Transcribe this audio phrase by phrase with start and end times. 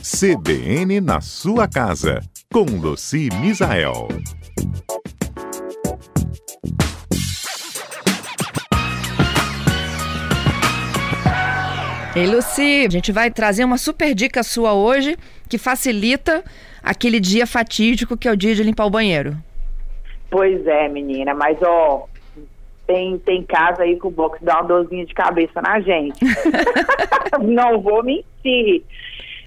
[0.00, 2.20] CBN na sua casa,
[2.52, 4.06] com Luci Misael.
[12.14, 15.16] Ei, Luci, a gente vai trazer uma super dica sua hoje
[15.48, 16.44] que facilita
[16.80, 19.36] aquele dia fatídico que é o dia de limpar o banheiro.
[20.30, 22.06] Pois é, menina, mas ó,
[22.86, 26.20] tem, tem casa aí que o box dá uma dorzinha de cabeça na gente.
[27.42, 28.84] Não vou mentir.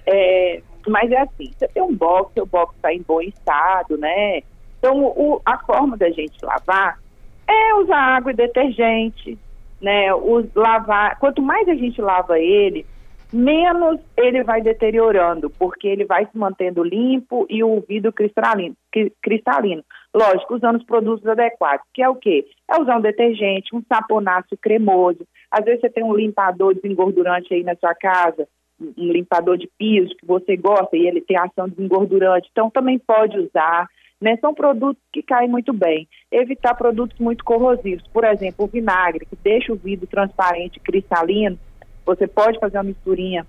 [0.06, 4.42] É, mas é assim, você tem um box, o box está em bom estado, né?
[4.78, 6.98] Então, o, a forma da gente lavar
[7.46, 9.38] é usar água e detergente,
[9.80, 10.12] né?
[10.14, 12.84] Os, lavar, quanto mais a gente lava ele,
[13.32, 18.76] menos ele vai deteriorando, porque ele vai se mantendo limpo e o vidro cristalino.
[19.22, 19.82] cristalino.
[20.14, 22.44] Lógico, usando os produtos adequados, que é o quê?
[22.70, 25.26] É usar um detergente, um saponáceo cremoso.
[25.50, 28.46] Às vezes você tem um limpador desengordurante aí na sua casa,
[28.96, 33.38] um limpador de piso que você gosta e ele tem ação desengordurante, então também pode
[33.38, 33.88] usar.
[34.20, 34.36] Né?
[34.40, 36.06] São produtos que caem muito bem.
[36.30, 41.58] Evitar produtos muito corrosivos, por exemplo, o vinagre, que deixa o vidro transparente, cristalino.
[42.06, 43.44] Você pode fazer uma misturinha,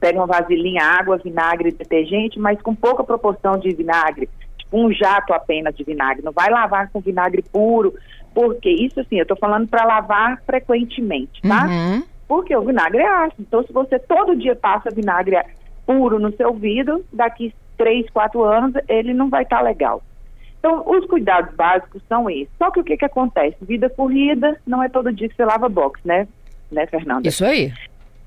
[0.00, 5.34] pega uma vasilhinha, água, vinagre, detergente, mas com pouca proporção de vinagre, tipo um jato
[5.34, 6.24] apenas de vinagre.
[6.24, 7.94] Não vai lavar com vinagre puro,
[8.34, 11.66] porque isso assim, eu estou falando para lavar frequentemente, tá?
[11.66, 12.02] Uhum.
[12.30, 13.42] Porque o vinagre é ácido.
[13.42, 15.36] Então, se você todo dia passa vinagre
[15.84, 20.00] puro no seu vidro, daqui três, quatro anos, ele não vai estar tá legal.
[20.60, 22.48] Então, os cuidados básicos são esses.
[22.56, 23.56] Só que o que, que acontece?
[23.62, 26.28] Vida corrida, não é todo dia que você lava box, né,
[26.70, 27.26] né Fernanda?
[27.26, 27.72] Isso aí.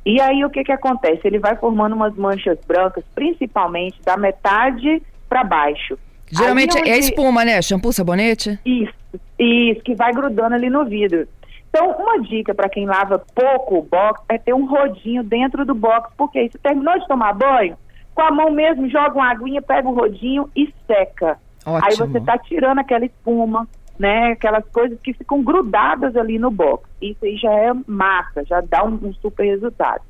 [0.05, 1.21] E aí, o que, que acontece?
[1.23, 5.97] Ele vai formando umas manchas brancas, principalmente da metade para baixo.
[6.29, 6.89] Geralmente onde...
[6.89, 7.61] é espuma, né?
[7.61, 8.59] Shampoo, sabonete?
[8.65, 8.93] Isso,
[9.39, 11.25] isso, que vai grudando ali no vidro.
[11.73, 15.73] Então, uma dica para quem lava pouco o box é ter um rodinho dentro do
[15.73, 17.75] box, porque você terminou de tomar banho,
[18.13, 21.39] com a mão mesmo, joga uma aguinha, pega o rodinho e seca.
[21.65, 21.81] Ótimo.
[21.83, 24.33] Aí você está tirando aquela espuma, né?
[24.33, 26.87] Aquelas coisas que ficam grudadas ali no box.
[27.01, 30.03] Isso aí já é massa, já dá um, um super resultado.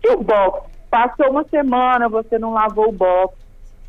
[0.00, 3.36] Se o box passou uma semana, você não lavou o box,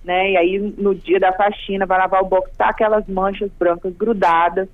[0.06, 0.34] né?
[0.34, 4.70] E aí no dia da faxina vai lavar o box, tá aquelas manchas brancas grudadas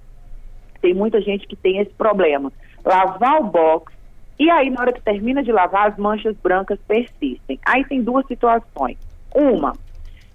[0.80, 2.52] tem muita gente que tem esse problema.
[2.84, 3.94] Lavar o box
[4.40, 7.60] e aí na hora que termina de lavar as manchas brancas persistem.
[7.66, 8.98] Aí tem duas situações.
[9.34, 9.74] Uma,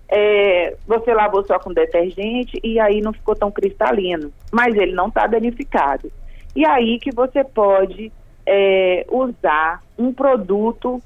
[0.08, 5.08] é, você lavou só com detergente e aí não ficou tão cristalino, mas ele não
[5.08, 6.12] está danificado.
[6.54, 8.12] E aí que você pode
[8.44, 11.00] é, usar um produto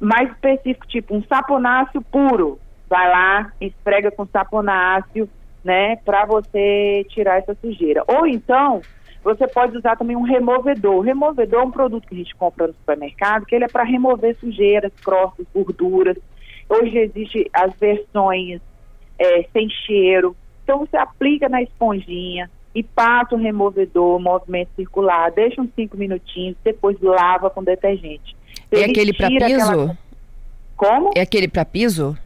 [0.00, 2.58] mais específico, tipo um saponáceo puro.
[2.88, 5.28] Vai lá, esfrega com saponáceo,
[5.66, 8.04] né, para você tirar essa sujeira.
[8.06, 8.80] Ou então,
[9.24, 10.94] você pode usar também um removedor.
[10.94, 13.82] O removedor é um produto que a gente compra no supermercado, que ele é para
[13.82, 16.16] remover sujeiras, croças, gorduras.
[16.68, 18.60] Hoje existe as versões
[19.18, 20.36] é, sem cheiro.
[20.62, 26.56] Então você aplica na esponjinha e passa o removedor, movimento circular, deixa uns cinco minutinhos,
[26.62, 28.36] depois lava com detergente.
[28.70, 29.44] é aquele para piso?
[29.44, 29.98] Aquela...
[30.76, 31.10] Como?
[31.16, 32.16] É aquele para piso?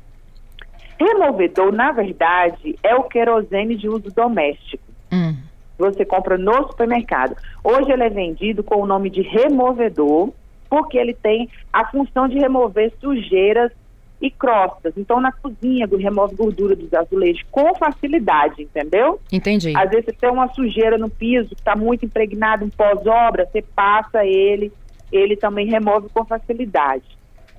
[1.00, 4.84] Removedor, na verdade, é o querosene de uso doméstico.
[5.10, 5.34] Hum.
[5.78, 7.34] Você compra no supermercado.
[7.64, 10.30] Hoje ele é vendido com o nome de removedor,
[10.68, 13.72] porque ele tem a função de remover sujeiras
[14.20, 14.92] e crostas.
[14.98, 19.18] Então, na cozinha, remove gordura dos azulejos com facilidade, entendeu?
[19.32, 19.72] Entendi.
[19.74, 23.62] Às vezes você tem uma sujeira no piso que está muito impregnado em pós-obra, você
[23.62, 24.70] passa ele,
[25.10, 27.04] ele também remove com facilidade.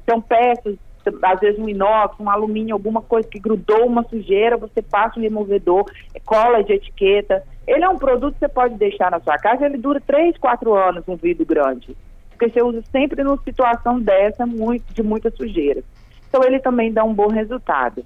[0.07, 0.77] São peças
[1.23, 5.23] às vezes um inox, um alumínio, alguma coisa que grudou uma sujeira, você passa um
[5.23, 5.85] removedor,
[6.25, 7.43] cola de etiqueta.
[7.67, 10.73] Ele é um produto que você pode deixar na sua casa, ele dura 3, 4
[10.73, 11.95] anos, um vidro grande.
[12.29, 15.83] Porque você usa sempre numa situação dessa, muito, de muita sujeira.
[16.27, 18.05] Então ele também dá um bom resultado.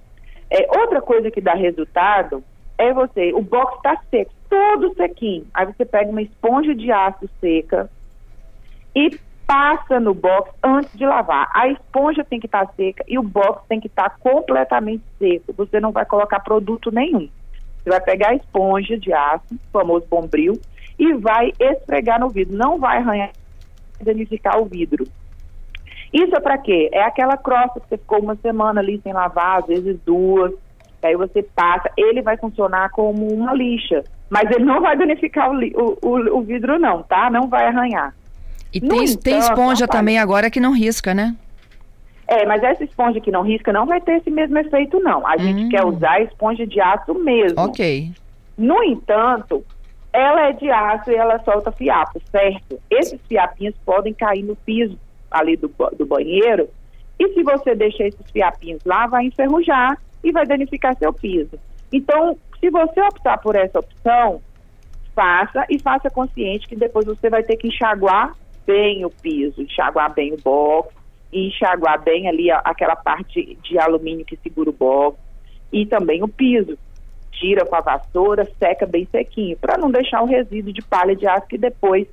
[0.50, 2.44] É, outra coisa que dá resultado
[2.78, 5.46] é você, o box está seco, todo sequinho.
[5.54, 7.90] Aí você pega uma esponja de aço seca
[8.96, 11.50] e passa no box antes de lavar.
[11.54, 15.04] A esponja tem que estar tá seca e o box tem que estar tá completamente
[15.20, 15.54] seco.
[15.54, 17.30] Você não vai colocar produto nenhum.
[17.78, 20.60] Você vai pegar a esponja de aço, o famoso bombril,
[20.98, 22.58] e vai esfregar no vidro.
[22.58, 23.32] Não vai arranhar,
[24.02, 25.06] danificar o vidro.
[26.12, 26.90] Isso é para quê?
[26.92, 30.54] É aquela crosta que você ficou uma semana ali sem lavar, às vezes duas.
[31.04, 35.98] Aí você passa, ele vai funcionar como uma lixa, mas ele não vai danificar o,
[36.02, 37.30] o, o vidro não, tá?
[37.30, 38.16] Não vai arranhar.
[38.76, 41.34] E tem, tem esponja também agora que não risca, né?
[42.28, 45.26] É, mas essa esponja que não risca não vai ter esse mesmo efeito, não.
[45.26, 45.70] A gente hum.
[45.70, 47.58] quer usar a esponja de aço mesmo.
[47.58, 48.12] Ok.
[48.58, 49.64] No entanto,
[50.12, 52.78] ela é de aço e ela solta fiapo, certo?
[52.90, 55.00] Esses fiapinhos podem cair no piso
[55.32, 56.70] ali do, do banheiro
[57.18, 61.58] E se você deixar esses fiapinhos lá, vai enferrujar e vai danificar seu piso.
[61.94, 64.42] Então, se você optar por essa opção,
[65.14, 70.14] faça e faça consciente que depois você vai ter que enxaguar bem o piso, enxaguar
[70.14, 70.94] bem o box,
[71.32, 75.18] enxaguar bem ali aquela parte de alumínio que segura o box
[75.72, 76.78] e também o piso.
[77.32, 81.28] Tira com a vassoura, seca bem sequinho, para não deixar o resíduo de palha de
[81.28, 82.08] aço que depois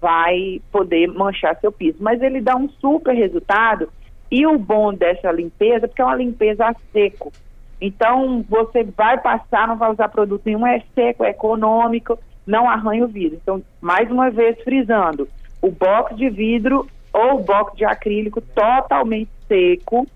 [0.00, 1.98] vai poder manchar seu piso.
[2.00, 3.88] Mas ele dá um super resultado
[4.30, 7.32] e o bom dessa limpeza, porque é uma limpeza a seco.
[7.80, 13.04] Então, você vai passar, não vai usar produto nenhum, é seco, é econômico, não arranha
[13.04, 13.38] o vidro.
[13.42, 15.26] Então, mais uma vez, frisando,
[15.60, 20.06] o box de vidro ou box de acrílico totalmente seco,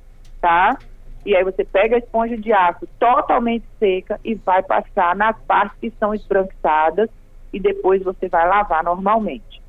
[0.41, 0.79] tá?
[1.25, 5.79] E aí você pega a esponja de aço totalmente seca e vai passar nas partes
[5.81, 7.09] que são esbranquiçadas
[7.53, 9.63] e depois você vai lavar normalmente.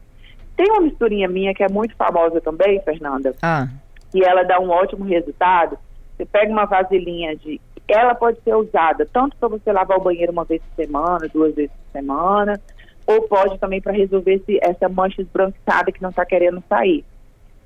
[0.56, 3.34] Tem uma misturinha minha que é muito famosa também, Fernanda.
[3.42, 3.68] Ah.
[4.14, 5.78] E ela dá um ótimo resultado.
[6.16, 7.60] Você pega uma vasilhinha de.
[7.88, 11.54] Ela pode ser usada tanto para você lavar o banheiro uma vez por semana, duas
[11.54, 12.60] vezes por semana,
[13.06, 17.06] ou pode também para resolver essa mancha esbranquiçada que não está querendo sair.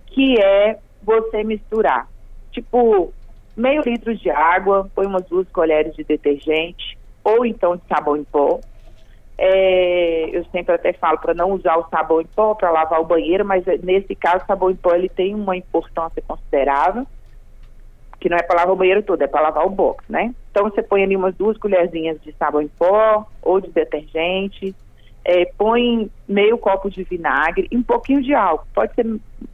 [0.08, 2.08] Que é você misturar,
[2.52, 3.14] tipo,
[3.56, 8.24] meio litro de água, põe umas duas colheres de detergente, ou então de sabão em
[8.24, 8.60] pó.
[9.38, 13.06] É, eu sempre até falo para não usar o sabão em pó para lavar o
[13.06, 17.08] banheiro, mas é, nesse caso o sabão em pó ele tem uma importância considerável,
[18.20, 20.36] que não é para lavar o banheiro todo, é para lavar o box, né?
[20.52, 24.76] Então você põe ali umas duas colherzinhas de sabão em pó ou de detergente,
[25.26, 29.06] é, põe meio copo de vinagre e um pouquinho de álcool, pode ser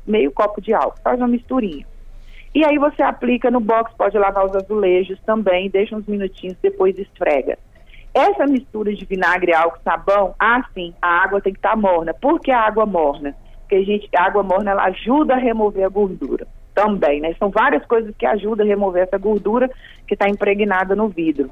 [0.06, 1.86] meio copo de álcool, faz uma misturinha.
[2.54, 6.98] E aí você aplica no box, pode lavar os azulejos também, deixa uns minutinhos, depois
[6.98, 7.58] esfrega.
[8.14, 12.14] Essa mistura de vinagre, álcool, sabão, ah sim, a água tem que estar tá morna.
[12.14, 13.36] Por que a água morna?
[13.60, 17.34] Porque a, gente, a água morna ela ajuda a remover a gordura também, né?
[17.40, 19.70] São várias coisas que ajudam a remover essa gordura
[20.08, 21.50] que está impregnada no vidro.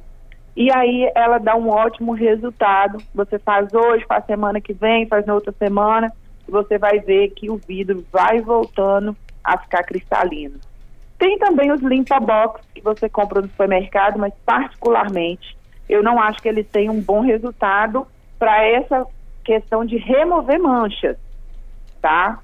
[0.56, 3.00] E aí ela dá um ótimo resultado.
[3.14, 6.12] Você faz hoje, faz semana que vem, faz na outra semana,
[6.48, 10.60] e você vai ver que o vidro vai voltando a ficar cristalino.
[11.18, 15.58] Tem também os limpa box que você compra no supermercado, mas particularmente
[15.90, 18.08] eu não acho que eles têm um bom resultado
[18.38, 19.06] para essa
[19.44, 21.18] questão de remover manchas,
[22.02, 22.40] tá?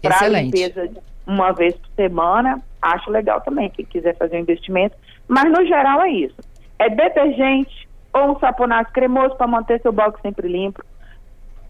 [0.00, 0.90] Para limpeza
[1.26, 4.96] uma vez por semana, acho legal também, quem quiser fazer um investimento,
[5.26, 6.36] mas no geral é isso.
[6.84, 10.84] É detergente ou um saponato cremoso para manter seu box sempre limpo.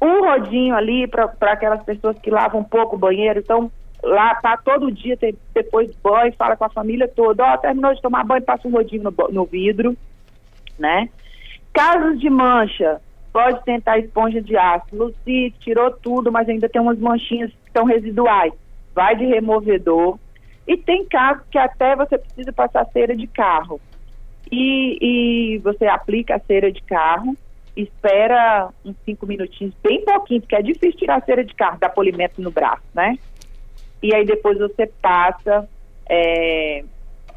[0.02, 3.70] Um rodinho ali para aquelas pessoas que lavam um pouco o banheiro, então
[4.02, 7.58] lá tá todo dia tem, depois do banho, fala com a família toda, ó, oh,
[7.58, 9.96] terminou de tomar banho, passa um rodinho no, no vidro,
[10.76, 11.08] né?
[11.72, 13.00] Casos de mancha,
[13.32, 14.86] pode tentar esponja de aço.
[14.92, 18.52] Luci tirou tudo, mas ainda tem umas manchinhas que estão residuais.
[18.92, 20.18] Vai de removedor.
[20.66, 23.80] E tem casos que até você precisa passar cera de carro.
[24.50, 27.36] E, e você aplica a cera de carro,
[27.76, 31.88] espera uns cinco minutinhos, bem pouquinho, porque é difícil tirar a cera de carro, dar
[31.90, 33.18] polimento no braço, né?
[34.04, 35.66] e aí depois você passa
[36.06, 36.84] é,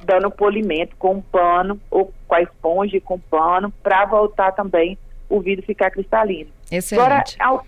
[0.04, 4.98] dando polimento com pano ou com a esponja e com pano para voltar também
[5.30, 6.50] o vidro ficar cristalino.
[6.70, 7.38] Excelente.
[7.40, 7.64] Agora,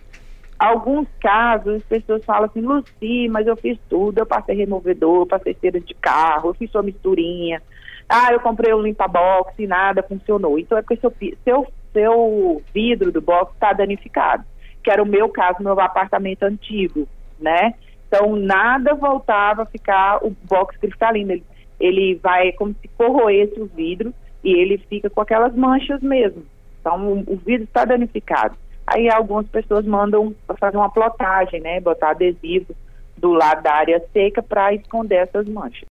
[0.59, 5.55] alguns casos, as pessoas falam assim, Luci, mas eu fiz tudo, eu passei removedor, passei
[5.59, 7.61] cera de carro, eu fiz sua misturinha,
[8.09, 10.59] ah, eu comprei um limpa-box e nada funcionou.
[10.59, 14.43] Então é porque seu, seu, seu vidro do box está danificado,
[14.83, 17.07] que era o meu caso, meu apartamento antigo,
[17.39, 17.73] né?
[18.09, 21.31] Então, nada voltava a ficar o box cristalino.
[21.31, 21.43] Ele,
[21.79, 24.11] ele vai como se corroesse o vidro
[24.43, 26.43] e ele fica com aquelas manchas mesmo.
[26.81, 28.55] Então, o, o vidro está danificado.
[28.91, 31.79] Aí, algumas pessoas mandam fazer uma plotagem, né?
[31.79, 32.73] Botar adesivo
[33.15, 35.88] do lado da área seca para esconder essas manchas.